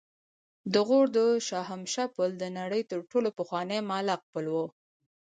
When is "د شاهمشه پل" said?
1.17-2.29